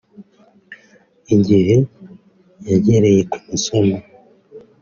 igihe 1.35 1.75
yagereye 2.69 3.21
ku 3.31 3.37
masomo 3.47 3.95